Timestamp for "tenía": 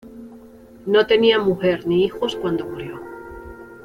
1.05-1.37